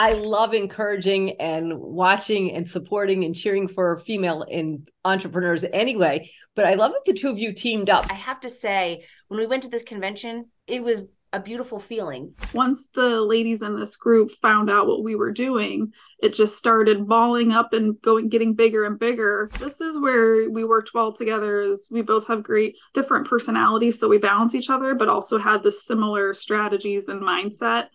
[0.00, 6.30] I love encouraging and watching and supporting and cheering for female in entrepreneurs anyway.
[6.56, 8.10] But I love that the two of you teamed up.
[8.10, 11.02] I have to say, when we went to this convention, it was
[11.34, 12.32] a beautiful feeling.
[12.52, 17.08] Once the ladies in this group found out what we were doing, it just started
[17.08, 19.48] balling up and going getting bigger and bigger.
[19.58, 24.08] This is where we worked well together is we both have great different personalities so
[24.08, 27.86] we balance each other but also had the similar strategies and mindset.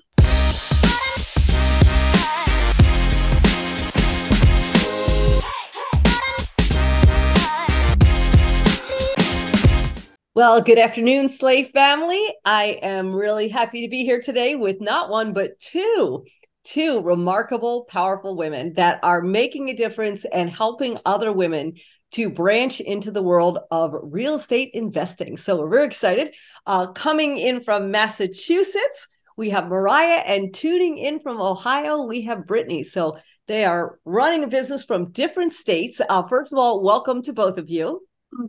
[10.39, 12.25] Well, good afternoon, Slave family.
[12.45, 16.23] I am really happy to be here today with not one, but two,
[16.63, 21.73] two remarkable, powerful women that are making a difference and helping other women
[22.11, 25.35] to branch into the world of real estate investing.
[25.35, 26.33] So we're very excited.
[26.65, 32.47] Uh, coming in from Massachusetts, we have Mariah, and tuning in from Ohio, we have
[32.47, 32.85] Brittany.
[32.85, 35.99] So they are running a business from different states.
[36.07, 38.07] Uh, first of all, welcome to both of you.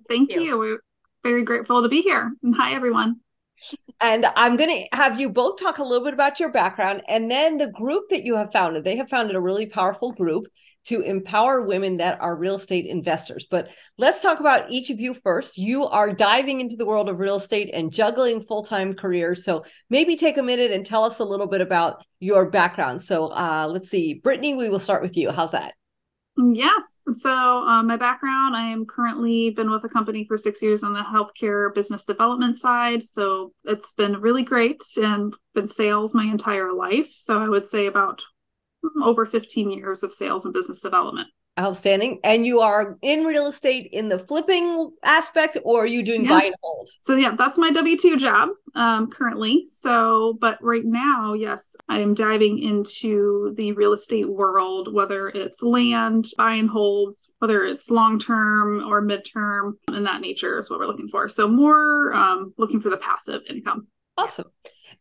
[0.09, 0.43] Thank, Thank you.
[0.43, 0.78] you
[1.23, 2.33] very grateful to be here.
[2.43, 3.17] And hi, everyone.
[4.01, 7.31] And I'm going to have you both talk a little bit about your background and
[7.31, 8.85] then the group that you have founded.
[8.85, 10.47] They have founded a really powerful group
[10.87, 13.47] to empower women that are real estate investors.
[13.51, 13.69] But
[13.99, 15.59] let's talk about each of you first.
[15.59, 19.45] You are diving into the world of real estate and juggling full time careers.
[19.45, 23.03] So maybe take a minute and tell us a little bit about your background.
[23.03, 24.15] So uh, let's see.
[24.15, 25.31] Brittany, we will start with you.
[25.31, 25.75] How's that?
[26.43, 27.01] Yes.
[27.13, 30.95] So, um, my background I am currently been with a company for six years on
[30.95, 33.05] the healthcare business development side.
[33.05, 37.11] So, it's been really great and been sales my entire life.
[37.13, 38.23] So, I would say about
[39.03, 41.29] over 15 years of sales and business development.
[41.61, 42.20] Outstanding.
[42.25, 46.30] And you are in real estate in the flipping aspect, or are you doing yes.
[46.30, 46.89] buy and hold?
[47.00, 49.66] So, yeah, that's my W 2 job um, currently.
[49.69, 55.62] So, but right now, yes, I am diving into the real estate world, whether it's
[55.62, 60.78] land, buy and holds, whether it's long term or midterm, and that nature is what
[60.78, 61.28] we're looking for.
[61.28, 63.87] So, more um, looking for the passive income.
[64.16, 64.50] Awesome.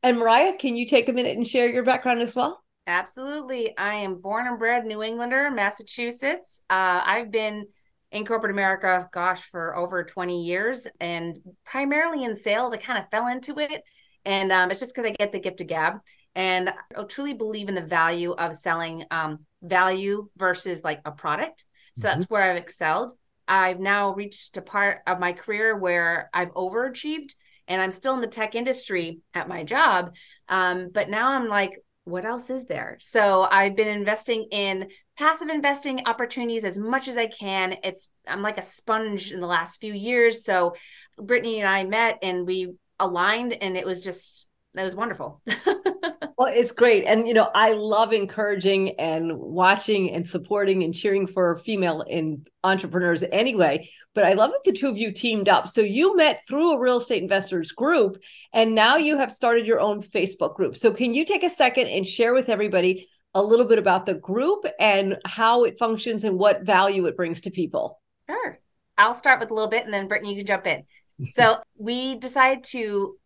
[0.04, 2.62] And Mariah, can you take a minute and share your background as well?
[2.90, 3.78] Absolutely.
[3.78, 6.62] I am born and bred New Englander, Massachusetts.
[6.72, 7.68] Uh, I've been
[8.12, 12.74] in corporate America, gosh, for over 20 years and primarily in sales.
[12.74, 13.84] I kind of fell into it.
[14.26, 16.00] And um, it's just because I get the gift of gab.
[16.34, 21.66] And I truly believe in the value of selling um, value versus like a product.
[21.96, 22.18] So mm-hmm.
[22.18, 23.14] that's where I've excelled.
[23.48, 27.34] I've now reached a part of my career where I've overachieved
[27.68, 30.16] and I'm still in the tech industry at my job.
[30.48, 32.98] Um, but now I'm like, what else is there?
[33.00, 37.76] So I've been investing in passive investing opportunities as much as I can.
[37.84, 40.44] It's I'm like a sponge in the last few years.
[40.46, 40.76] So
[41.18, 45.42] Brittany and I met and we aligned and it was just it was wonderful.
[46.40, 47.04] well, it's great.
[47.04, 52.46] And, you know, I love encouraging and watching and supporting and cheering for female in
[52.64, 53.90] entrepreneurs anyway.
[54.16, 55.68] But I love that the two of you teamed up.
[55.68, 58.24] So you met through a real estate investors group,
[58.54, 60.78] and now you have started your own Facebook group.
[60.78, 64.14] So can you take a second and share with everybody a little bit about the
[64.14, 68.00] group and how it functions and what value it brings to people?
[68.30, 68.58] Sure.
[68.98, 70.86] I'll start with a little bit and then Brittany, you can jump in.
[71.34, 73.19] So we decided to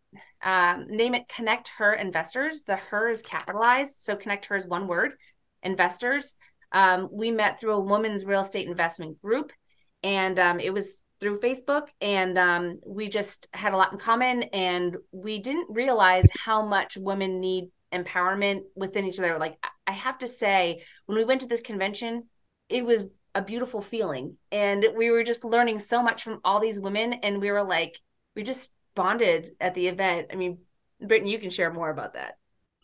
[0.44, 2.64] um, name it Connect Her Investors.
[2.64, 3.96] The her is capitalized.
[4.02, 5.14] So Connect Her is one word,
[5.62, 6.36] investors.
[6.72, 9.52] Um, we met through a women's real estate investment group,
[10.02, 11.88] and um, it was through Facebook.
[12.00, 16.96] And um, we just had a lot in common, and we didn't realize how much
[16.96, 19.38] women need empowerment within each other.
[19.38, 19.56] Like,
[19.86, 22.24] I have to say, when we went to this convention,
[22.68, 24.36] it was a beautiful feeling.
[24.50, 27.14] And we were just learning so much from all these women.
[27.14, 28.00] And we were like,
[28.36, 30.28] we just bonded at the event.
[30.32, 30.58] I mean,
[31.00, 32.38] Brittany, you can share more about that.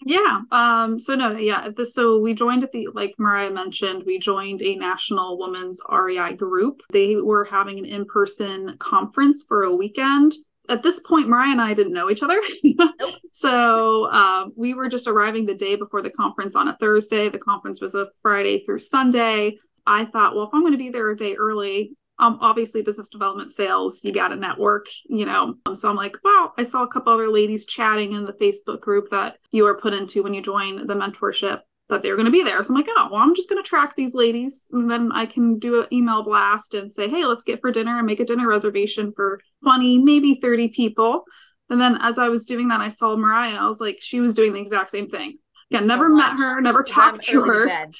[0.04, 0.41] Yeah.
[0.50, 1.69] Um, so no, yeah.
[1.76, 6.34] This, so we joined at the, like Mariah mentioned, we joined a national women's REI
[6.34, 6.81] group.
[6.91, 10.34] They were having an in-person conference for a weekend.
[10.71, 12.41] At this point, Mariah and I didn't know each other.
[13.32, 17.28] so um, we were just arriving the day before the conference on a Thursday.
[17.28, 19.59] The conference was a Friday through Sunday.
[19.86, 23.09] I thought, well, if I'm going to be there a day early, um, obviously business
[23.09, 25.55] development sales you got to network you know.
[25.67, 28.81] Um, so i'm like wow i saw a couple other ladies chatting in the facebook
[28.81, 32.27] group that you are put into when you join the mentorship that they were going
[32.27, 32.63] to be there.
[32.63, 35.27] So i'm like oh well i'm just going to track these ladies and then i
[35.27, 38.25] can do an email blast and say hey let's get for dinner and make a
[38.25, 41.25] dinner reservation for 20 maybe 30 people.
[41.69, 43.57] And then as i was doing that i saw mariah.
[43.57, 45.39] I was like she was doing the exact same thing
[45.71, 47.93] yeah never met her never talked to her and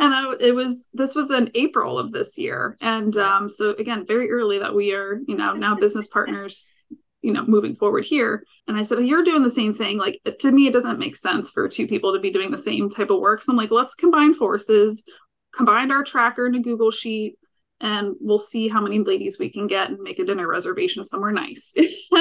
[0.00, 4.30] I, it was this was in april of this year and um so again very
[4.30, 6.72] early that we are you know now business partners
[7.22, 8.44] you know, moving forward here.
[8.68, 9.96] And I said, You're doing the same thing.
[9.96, 12.90] Like, to me, it doesn't make sense for two people to be doing the same
[12.90, 13.40] type of work.
[13.40, 15.04] So I'm like, Let's combine forces,
[15.54, 17.38] combined our tracker in a Google Sheet,
[17.82, 21.32] and we'll see how many ladies we can get and make a dinner reservation somewhere
[21.32, 21.74] nice.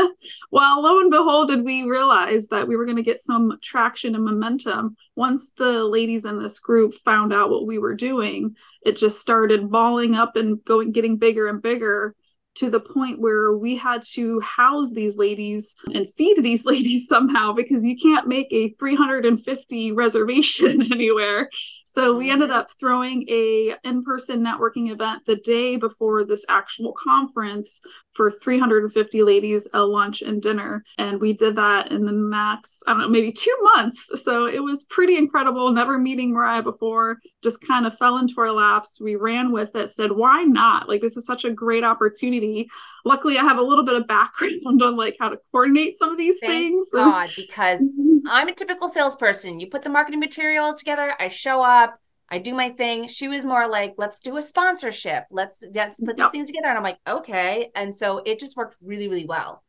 [0.52, 4.16] well, lo and behold, did we realize that we were going to get some traction
[4.16, 8.56] and momentum once the ladies in this group found out what we were doing.
[8.84, 12.16] It just started balling up and going, getting bigger and bigger
[12.56, 17.54] to the point where we had to house these ladies and feed these ladies somehow
[17.54, 21.50] because you can't make a 350 reservation anywhere.
[21.86, 22.60] So we ended mm-hmm.
[22.60, 27.82] up throwing a in-person networking event the day before this actual conference
[28.14, 30.84] for 350 ladies a lunch and dinner.
[30.98, 34.10] And we did that in the max i don't know maybe two months.
[34.24, 38.52] So it was pretty incredible never meeting mariah before just kind of fell into our
[38.52, 39.00] laps.
[39.02, 40.88] We ran with it said why not?
[40.88, 42.70] Like this is such a great opportunity.
[43.06, 46.18] Luckily i have a little bit of background on like how to coordinate some of
[46.18, 46.88] these Thank things.
[46.94, 47.82] God because
[48.28, 49.60] i'm a typical salesperson.
[49.60, 52.01] You put the marketing materials together i show up
[52.32, 53.08] I do my thing.
[53.08, 55.26] She was more like, let's do a sponsorship.
[55.30, 56.32] Let's let's put these yep.
[56.32, 56.70] things together.
[56.70, 57.70] And I'm like, okay.
[57.76, 59.64] And so it just worked really, really well.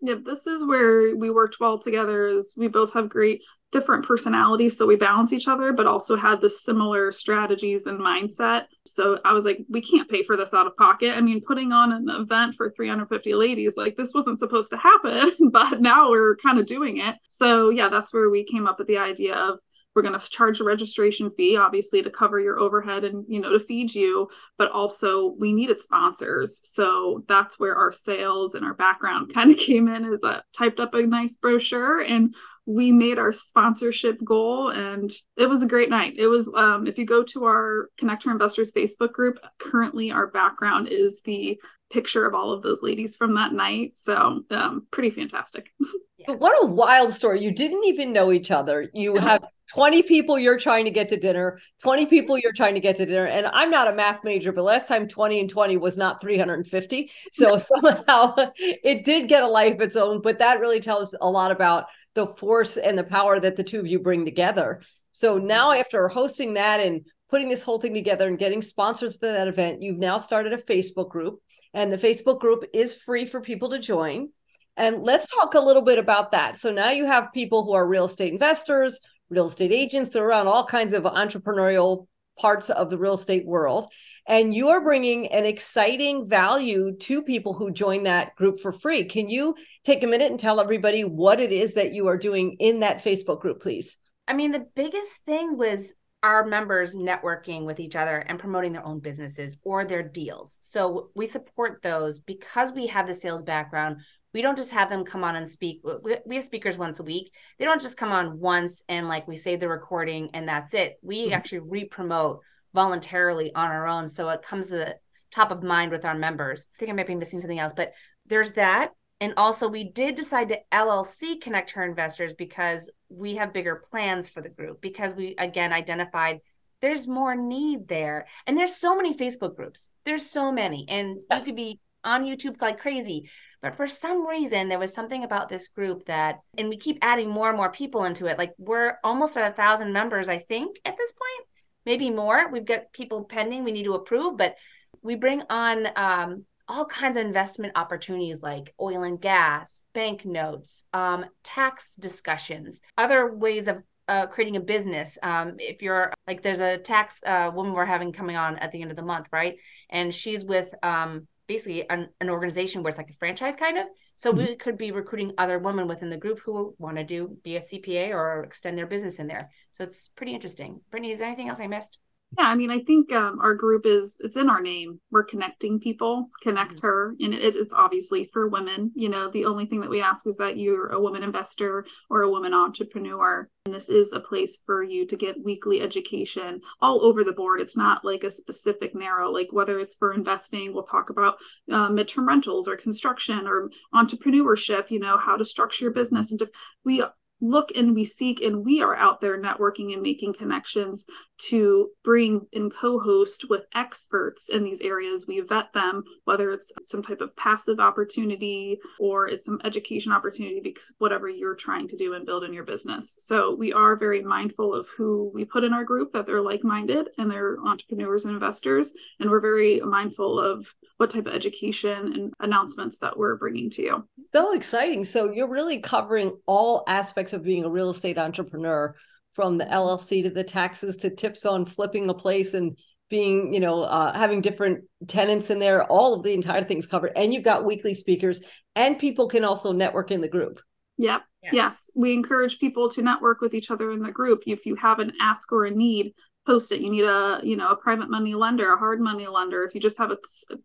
[0.00, 4.76] Yeah, this is where we worked well together is we both have great different personalities.
[4.76, 8.64] So we balance each other, but also had the similar strategies and mindset.
[8.86, 11.16] So I was like, we can't pay for this out of pocket.
[11.16, 15.32] I mean, putting on an event for 350 ladies, like this wasn't supposed to happen,
[15.52, 17.16] but now we're kind of doing it.
[17.28, 19.58] So yeah, that's where we came up with the idea of
[19.94, 23.50] we're going to charge a registration fee obviously to cover your overhead and you know
[23.50, 26.60] to feed you but also we needed sponsors.
[26.64, 30.80] So that's where our sales and our background kind of came in is a typed
[30.80, 32.34] up a nice brochure and
[32.66, 36.14] we made our sponsorship goal and it was a great night.
[36.18, 40.88] It was um, if you go to our ConnectHer investors facebook group currently our background
[40.88, 41.58] is the
[41.90, 43.92] picture of all of those ladies from that night.
[43.96, 45.72] So um, pretty fantastic.
[46.26, 47.40] What a wild story.
[47.40, 48.90] You didn't even know each other.
[48.92, 52.80] You have 20 people you're trying to get to dinner 20 people you're trying to
[52.80, 53.26] get to dinner.
[53.26, 57.10] And i'm not a math major but last time 20 and 20 was not 350
[57.32, 61.28] so somehow it did get a life of its own but that really tells a
[61.28, 61.86] lot about
[62.18, 64.80] the force and the power that the two of you bring together.
[65.12, 69.26] So now after hosting that and putting this whole thing together and getting sponsors for
[69.26, 71.40] that event you've now started a facebook group.
[71.74, 74.30] And the facebook group is free for people to join.
[74.76, 76.58] And let's talk a little bit about that.
[76.58, 78.98] So now you have people who are real estate investors,
[79.30, 82.06] real estate agents, they're around all kinds of entrepreneurial
[82.38, 83.92] parts of the real estate world.
[84.26, 89.04] And you are bringing an exciting value to people who join that group for free.
[89.04, 89.54] Can you
[89.84, 93.02] take a minute and tell everybody what it is that you are doing in that
[93.02, 93.96] Facebook group, please?
[94.26, 98.84] I mean, the biggest thing was our members networking with each other and promoting their
[98.84, 100.58] own businesses or their deals.
[100.60, 103.98] So we support those because we have the sales background
[104.34, 107.32] we don't just have them come on and speak we have speakers once a week.
[107.58, 110.98] They don't just come on once and like we say the recording and that's it.
[111.02, 111.34] We mm-hmm.
[111.34, 112.40] actually re-promote
[112.74, 114.08] voluntarily on our own.
[114.08, 114.96] So it comes to the
[115.30, 116.68] top of mind with our members.
[116.74, 117.92] I think i might be missing something else but
[118.26, 118.90] there's that.
[119.20, 124.42] And also we did decide to llc ConnectHer investors because we have bigger plans for
[124.42, 126.40] the group because we again identified
[126.80, 128.26] there's more need there.
[128.46, 129.90] And there's so many facebook groups.
[130.04, 130.86] There's so many.
[130.88, 131.40] And yes.
[131.40, 133.28] you could be on youtube like crazy
[133.60, 137.28] but for some reason, there was something about this group that, and we keep adding
[137.28, 138.38] more and more people into it.
[138.38, 141.48] Like we're almost at a thousand members, I think, at this point,
[141.84, 142.50] maybe more.
[142.50, 144.54] We've got people pending we need to approve, but
[145.02, 150.84] we bring on um, all kinds of investment opportunities like oil and gas, bank notes,
[150.92, 155.18] um, tax discussions, other ways of uh, creating a business.
[155.22, 158.82] Um, if you're like, there's a tax uh, woman we're having coming on at the
[158.82, 159.56] end of the month, right?
[159.90, 163.86] And she's with um, basically an, an organization where it's like a franchise kind of.
[164.16, 164.46] So mm-hmm.
[164.46, 167.60] we could be recruiting other women within the group who want to do be a
[167.60, 169.50] CPA or extend their business in there.
[169.72, 170.80] So it's pretty interesting.
[170.90, 171.98] Brittany, is there anything else I missed?
[172.36, 175.00] Yeah, I mean, I think um, our group is it's in our name.
[175.10, 176.86] We're connecting people, connect mm-hmm.
[176.86, 178.92] her, and it, it's obviously for women.
[178.94, 182.22] You know, the only thing that we ask is that you're a woman investor or
[182.22, 187.02] a woman entrepreneur, and this is a place for you to get weekly education all
[187.02, 187.62] over the board.
[187.62, 191.36] It's not like a specific narrow, like whether it's for investing, we'll talk about
[191.72, 194.90] uh, midterm rentals or construction or entrepreneurship.
[194.90, 196.50] You know, how to structure your business, and to,
[196.84, 197.02] we
[197.40, 201.04] look and we seek and we are out there networking and making connections
[201.38, 205.26] to bring and co-host with experts in these areas.
[205.28, 210.60] We vet them whether it's some type of passive opportunity or it's some education opportunity
[210.62, 213.16] because whatever you're trying to do and build in your business.
[213.20, 217.10] So we are very mindful of who we put in our group that they're like-minded
[217.18, 218.92] and they're entrepreneurs and investors.
[219.20, 223.82] And we're very mindful of what type of education and announcements that we're bringing to
[223.82, 224.08] you.
[224.32, 225.04] So exciting.
[225.04, 226.82] So you're really covering all
[227.28, 228.94] aspects of being a real estate entrepreneur
[229.34, 232.76] from the LLC to the taxes to tips on flipping a place and
[233.10, 237.12] being, you know, uh, having different tenants in there, all of the entire things covered.
[237.16, 238.40] And you've got weekly speakers,
[238.74, 240.60] and people can also network in the group.
[240.98, 241.22] Yep.
[241.42, 241.52] Yes.
[241.54, 241.90] yes.
[241.94, 244.42] We encourage people to network with each other in the group.
[244.46, 246.14] If you have an ask or a need,
[246.48, 246.80] post it.
[246.80, 249.64] You need a, you know, a private money lender, a hard money lender.
[249.64, 250.16] If you just have a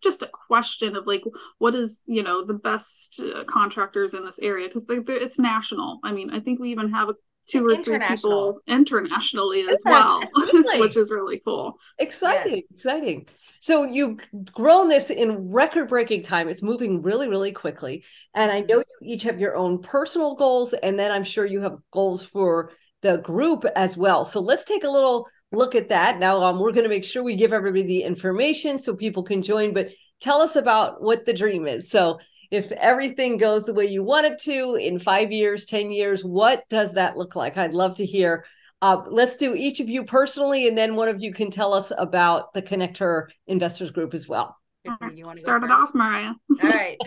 [0.01, 1.23] just a question of like,
[1.57, 5.99] what is, you know, the best uh, contractors in this area because it's national.
[6.03, 7.15] I mean, I think we even have a
[7.49, 10.21] two it's or three people internationally as well,
[10.79, 11.73] which is really cool.
[11.99, 12.63] Exciting, yes.
[12.73, 13.27] exciting.
[13.59, 14.19] So you've
[14.53, 16.47] grown this in record breaking time.
[16.47, 18.05] It's moving really, really quickly.
[18.33, 21.59] And I know you each have your own personal goals, and then I'm sure you
[21.61, 22.71] have goals for
[23.01, 24.23] the group as well.
[24.23, 26.19] So let's take a little look at that.
[26.19, 29.41] Now, um, we're going to make sure we give everybody the information so people can
[29.41, 31.89] join, but tell us about what the dream is.
[31.89, 32.19] So
[32.51, 36.67] if everything goes the way you want it to in five years, 10 years, what
[36.69, 37.57] does that look like?
[37.57, 38.43] I'd love to hear.
[38.81, 41.91] Uh, let's do each of you personally, and then one of you can tell us
[41.97, 44.57] about the ConnectHer Investors Group as well.
[44.83, 46.33] You want to start it off, Mariah?
[46.61, 46.97] All right.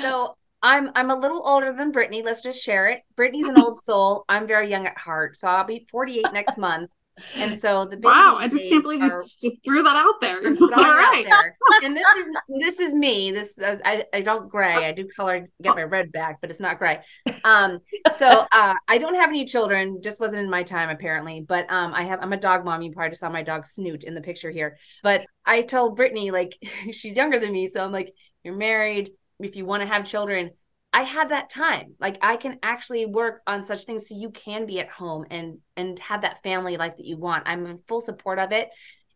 [0.00, 2.22] So I'm I'm a little older than Brittany.
[2.22, 3.02] Let's just share it.
[3.16, 4.24] Brittany's an old soul.
[4.30, 6.90] I'm very young at heart, so I'll be 48 next month.
[7.36, 10.38] And so the wow, I just can't believe are, you just threw that out there.
[10.60, 11.56] All right, there.
[11.84, 12.26] and this is
[12.60, 13.30] this is me.
[13.30, 14.84] This is, I I don't gray.
[14.86, 17.00] I do color get my red back, but it's not gray.
[17.44, 17.78] Um,
[18.16, 20.00] so uh, I don't have any children.
[20.02, 21.40] Just wasn't in my time apparently.
[21.40, 22.82] But um, I have I'm a dog mom.
[22.82, 24.76] You probably just saw my dog Snoot in the picture here.
[25.02, 26.56] But I told Brittany like
[26.92, 29.12] she's younger than me, so I'm like, you're married.
[29.38, 30.50] If you want to have children,
[30.94, 31.96] I had that time.
[31.98, 35.58] Like I can actually work on such things so you can be at home and
[35.76, 37.48] and have that family life that you want.
[37.48, 38.68] I'm in full support of it.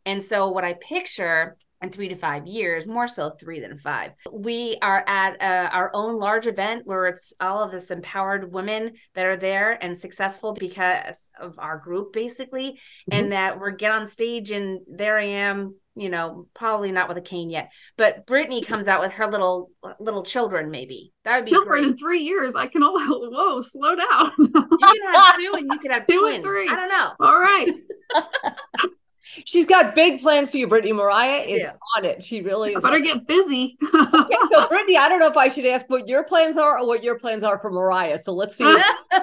[0.05, 4.13] And so what I picture in three to five years, more so three than five.
[4.33, 8.93] We are at uh, our own large event where it's all of this empowered women
[9.15, 13.13] that are there and successful because of our group, basically, mm-hmm.
[13.13, 17.19] and that we're get on stage and there I am you know, probably not with
[17.19, 17.73] a cane yet.
[17.97, 21.13] But Brittany comes out with her little little children, maybe.
[21.25, 21.91] That would be children great.
[21.91, 22.55] in three years.
[22.55, 24.33] I can all whoa, slow down.
[24.39, 26.37] you can have two and you could have two twins.
[26.37, 26.69] and three.
[26.69, 27.13] I don't know.
[27.21, 27.75] All right.
[29.45, 30.93] She's got big plans for you, Brittany.
[30.93, 31.73] Mariah is yeah.
[31.97, 32.23] on it.
[32.23, 32.77] She really is.
[32.77, 33.77] I better get busy.
[33.95, 36.87] okay, so, Brittany, I don't know if I should ask what your plans are or
[36.87, 38.19] what your plans are for Mariah.
[38.19, 38.77] So let's see.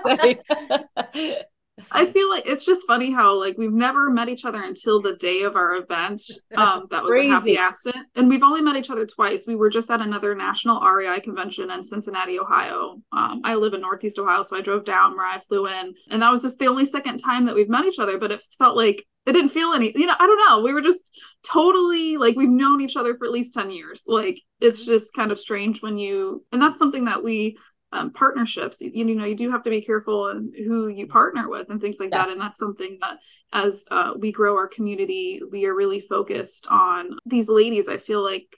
[1.91, 5.15] I feel like it's just funny how like we've never met each other until the
[5.15, 6.21] day of our event.
[6.55, 7.29] Um, that was crazy.
[7.29, 9.45] a happy accident, and we've only met each other twice.
[9.47, 13.01] We were just at another national REI convention in Cincinnati, Ohio.
[13.11, 15.15] Um, I live in Northeast Ohio, so I drove down.
[15.15, 17.99] Mariah flew in, and that was just the only second time that we've met each
[17.99, 18.17] other.
[18.17, 19.91] But it felt like it didn't feel any.
[19.95, 20.61] You know, I don't know.
[20.61, 21.09] We were just
[21.43, 24.03] totally like we've known each other for at least ten years.
[24.07, 27.57] Like it's just kind of strange when you, and that's something that we
[27.91, 28.81] um, partnerships.
[28.81, 31.79] You, you, know you do have to be careful in who you partner with and
[31.79, 32.25] things like yes.
[32.25, 33.17] that and that's something that
[33.53, 37.87] as uh, we grow our community we are really focused on these ladies.
[37.89, 38.55] I feel like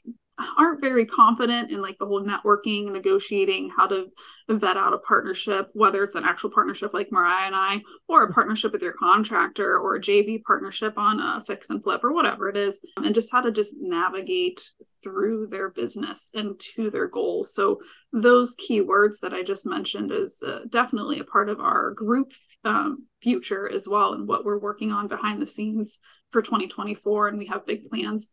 [0.57, 4.07] aren't very confident in like the whole networking negotiating how to
[4.49, 8.33] vet out a partnership whether it's an actual partnership like mariah and i or a
[8.33, 12.47] partnership with your contractor or a jv partnership on a fix and flip or whatever
[12.49, 14.69] it is and just how to just navigate
[15.03, 17.53] through their business and to their goals.
[17.53, 17.79] So
[18.13, 22.31] those keywords that i just mentioned is uh, definitely a part of our group
[22.63, 25.99] um, future as well and what we're working on behind the scenes
[26.31, 28.29] for 2024 and we have big plans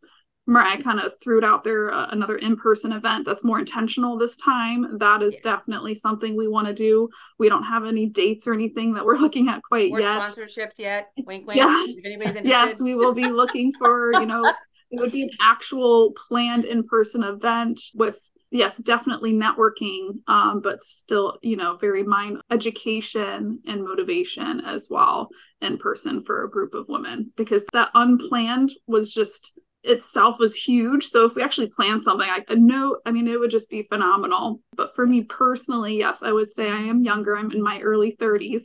[0.47, 4.35] Mariah kind of threw it out there uh, another in-person event that's more intentional this
[4.37, 4.99] time.
[4.99, 5.55] That is yeah.
[5.55, 7.09] definitely something we want to do.
[7.39, 10.21] We don't have any dates or anything that we're looking at quite or yet.
[10.21, 11.09] Sponsorships yet?
[11.25, 11.57] Wink, wink.
[11.57, 11.85] Yeah.
[11.87, 12.49] If anybody's interested.
[12.49, 14.43] Yes, we will be looking for you know
[14.91, 18.19] it would be an actual planned in-person event with
[18.51, 25.29] yes definitely networking um, but still you know very mind education and motivation as well
[25.61, 31.05] in person for a group of women because that unplanned was just itself was huge.
[31.05, 34.61] So if we actually plan something, I know, I mean, it would just be phenomenal.
[34.75, 37.37] But for me personally, yes, I would say I am younger.
[37.37, 38.63] I'm in my early 30s.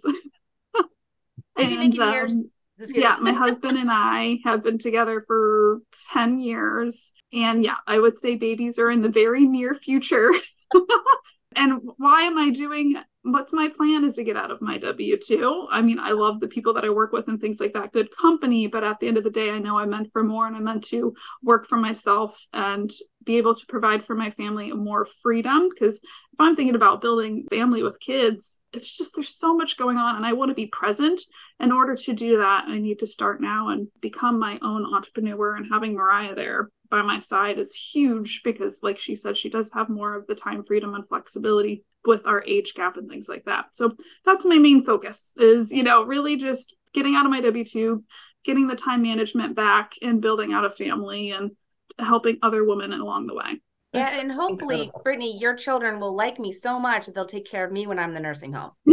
[1.57, 2.51] and um,
[2.89, 5.81] yeah, my husband and I have been together for
[6.13, 7.13] 10 years.
[7.33, 10.31] And yeah, I would say babies are in the very near future.
[11.57, 15.17] and why am I doing what's my plan is to get out of my W
[15.17, 15.69] 2.
[15.71, 18.15] I mean, I love the people that I work with and things like that, good
[18.17, 18.67] company.
[18.67, 20.65] But at the end of the day, I know i'm meant for more and i'm
[20.65, 22.91] meant to work for myself and
[23.25, 25.69] be able to provide for my family more freedom.
[25.69, 29.99] Because if I'm thinking about building family with kids, it's just there's so much going
[29.99, 31.21] on and I want to be present.
[31.59, 35.57] In order to do that, I need to start now and become my own entrepreneur.
[35.57, 39.71] And having Mariah there by my side is huge because, like she said, she does
[39.73, 43.45] have more of the time freedom and flexibility with our age gap and things like
[43.45, 43.67] that.
[43.73, 48.03] So that's my main focus is, you know, really just getting out of my W2,
[48.45, 51.53] getting the time management back and building out a family and
[51.99, 53.61] helping other women along the way.
[53.93, 55.03] Yeah, that's and hopefully, incredible.
[55.03, 57.99] Brittany, your children will like me so much that they'll take care of me when
[57.99, 58.71] I'm in the nursing home.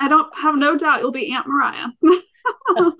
[0.00, 1.88] I don't have no doubt you'll be Aunt Mariah.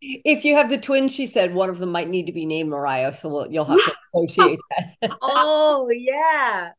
[0.00, 2.70] if you have the twins, she said one of them might need to be named
[2.70, 4.58] Mariah, so we'll, you'll have to negotiate
[5.02, 5.16] that.
[5.20, 6.70] oh yeah.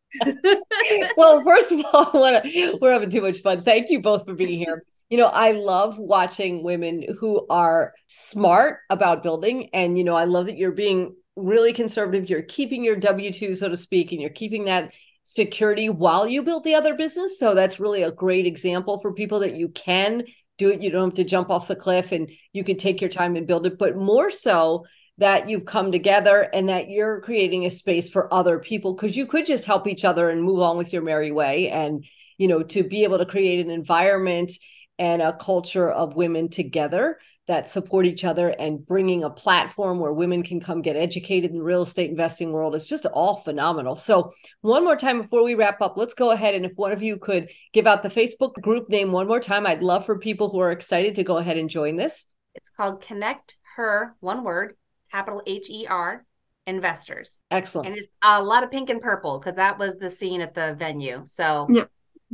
[1.18, 3.64] well, first of all, we're having too much fun.
[3.64, 4.84] Thank you both for being here.
[5.13, 10.24] You know, I love watching women who are smart about building, and you know, I
[10.24, 12.32] love that you're being really conservative.
[12.32, 14.91] You're keeping your W two, so to speak, and you're keeping that
[15.24, 17.38] security while you build the other business.
[17.38, 20.24] So that's really a great example for people that you can
[20.58, 20.82] do it.
[20.82, 23.46] You don't have to jump off the cliff and you can take your time and
[23.46, 24.88] build it, but more so
[25.20, 29.27] that you've come together and that you're creating a space for other people because you
[29.27, 31.70] could just help each other and move on with your merry way.
[31.70, 32.03] And,
[32.39, 34.53] you know, to be able to create an environment
[35.00, 40.14] and a culture of women together that support each other and bringing a platform where
[40.14, 43.96] women can come get educated in the real estate investing world is just all phenomenal.
[43.96, 44.32] So,
[44.62, 47.18] one more time before we wrap up, let's go ahead and if one of you
[47.18, 50.60] could give out the Facebook group name one more time, I'd love for people who
[50.60, 52.26] are excited to go ahead and join this.
[52.56, 54.78] It's called Connect Her, one word,
[55.12, 56.26] capital H E R,
[56.66, 57.40] investors.
[57.52, 57.90] Excellent.
[57.90, 60.76] And it's a lot of pink and purple because that was the scene at the
[60.78, 61.24] venue.
[61.26, 61.90] So, yep.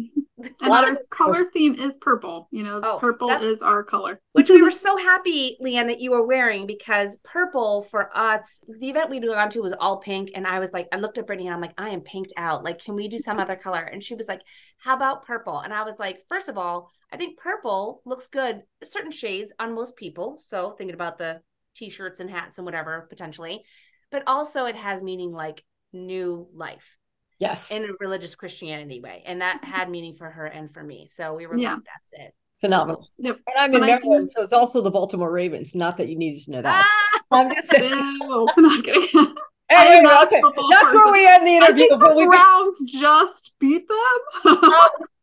[0.62, 2.48] and our color theme is purple.
[2.52, 4.20] You know, oh, purple is our color.
[4.34, 8.90] which we were so happy, Leanne, that you were wearing because purple for us, the
[8.90, 10.32] event we'd gone to was all pink.
[10.36, 12.64] And I was like, I looked at Brittany and I'm like, I am pinked out.
[12.64, 13.82] Like, can we do some other color?
[13.82, 14.42] And she was like,
[14.78, 15.60] How about purple?
[15.60, 19.74] And I was like, First of all, I think purple looks good, certain shades on
[19.74, 20.40] most people.
[20.42, 21.42] So thinking about the
[21.76, 23.64] t-shirts and hats and whatever potentially,
[24.12, 26.98] but also it has meaning like new life
[27.40, 27.72] Yes.
[27.72, 29.24] In a religious Christianity way.
[29.26, 31.10] And that had meaning for her and for me.
[31.12, 31.76] So we were yeah.
[31.76, 32.36] like, that's it.
[32.60, 33.10] Phenomenal.
[33.18, 33.38] Yep.
[33.48, 35.74] And I'm in Maryland, so it's also the Baltimore Ravens.
[35.74, 36.86] Not that you needed to know that.
[36.86, 37.20] Ah!
[37.32, 38.18] I'm just saying.
[38.20, 39.36] no, I'm not kidding.
[39.72, 40.98] Anyway, okay, that's person.
[40.98, 41.84] where we end the interview.
[41.84, 44.58] I think the Browns just beat them.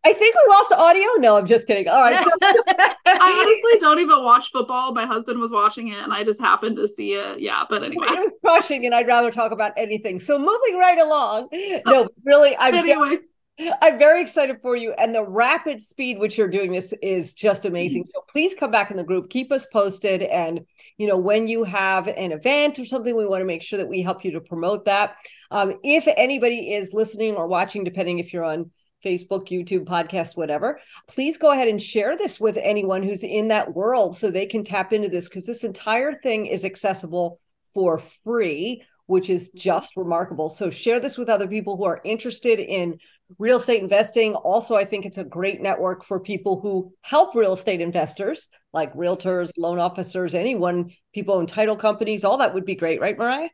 [0.07, 1.09] I think we lost audio.
[1.19, 1.89] No, I'm just kidding.
[1.89, 2.23] All right.
[2.23, 2.31] So-
[3.07, 4.93] I honestly don't even watch football.
[4.93, 7.41] My husband was watching it, and I just happened to see it.
[7.41, 10.21] Yeah, but anyway, it was crushing, and I'd rather talk about anything.
[10.21, 11.49] So moving right along.
[11.87, 13.19] No, really, I'm anyway.
[13.59, 17.35] Very, I'm very excited for you, and the rapid speed which you're doing this is
[17.35, 18.03] just amazing.
[18.03, 18.11] Mm-hmm.
[18.15, 20.65] So please come back in the group, keep us posted, and
[20.99, 23.89] you know when you have an event or something, we want to make sure that
[23.89, 25.17] we help you to promote that.
[25.51, 28.71] Um, if anybody is listening or watching, depending if you're on
[29.05, 33.75] Facebook, YouTube, podcast, whatever, please go ahead and share this with anyone who's in that
[33.75, 37.41] world so they can tap into this because this entire thing is accessible
[37.75, 40.49] for free, which is just remarkable.
[40.49, 42.99] So share this with other people who are interested in
[43.39, 44.35] real estate investing.
[44.35, 48.95] Also, I think it's a great network for people who help real estate investors like
[48.95, 53.49] realtors, loan officers, anyone, people in title companies, all that would be great, right, Mariah?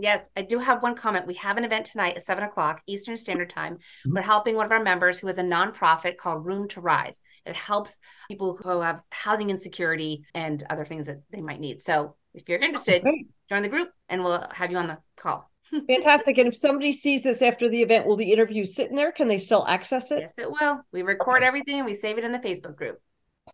[0.00, 1.26] Yes, I do have one comment.
[1.26, 3.74] We have an event tonight at seven o'clock Eastern Standard Time.
[3.74, 4.14] Mm-hmm.
[4.14, 7.20] We're helping one of our members who is a nonprofit called Room to Rise.
[7.44, 11.82] It helps people who have housing insecurity and other things that they might need.
[11.82, 13.04] So if you're interested,
[13.48, 15.50] join the group and we'll have you on the call.
[15.88, 16.38] Fantastic.
[16.38, 19.12] And if somebody sees this after the event, will the interview sit in there?
[19.12, 20.20] Can they still access it?
[20.20, 20.80] Yes, it will.
[20.92, 21.46] We record okay.
[21.46, 22.98] everything and we save it in the Facebook group.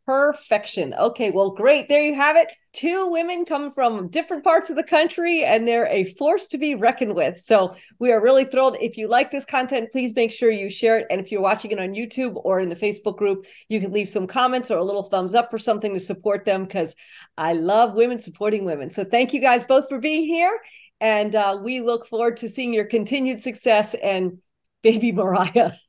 [0.04, 0.94] Perfection.
[0.94, 1.88] Okay, well, great.
[1.88, 2.48] There you have it.
[2.72, 6.74] Two women come from different parts of the country and they're a force to be
[6.74, 7.40] reckoned with.
[7.40, 8.76] So we are really thrilled.
[8.80, 11.06] If you like this content, please make sure you share it.
[11.10, 14.08] And if you're watching it on YouTube or in the Facebook group, you can leave
[14.08, 16.94] some comments or a little thumbs up for something to support them because
[17.38, 18.90] I love women supporting women.
[18.90, 20.58] So thank you guys both for being here.
[21.00, 24.38] And uh, we look forward to seeing your continued success and
[24.82, 25.72] baby Mariah.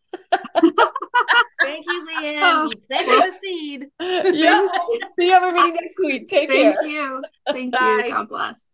[1.62, 2.40] Thank you, Leanne.
[2.42, 2.70] Oh.
[2.70, 3.88] You planted the seed.
[4.00, 4.68] Yeah.
[5.18, 6.30] See you everybody next week.
[6.30, 6.78] Take Thank care.
[6.82, 7.24] Thank you.
[7.48, 8.04] Thank Bye.
[8.06, 8.12] you.
[8.12, 8.67] God bless.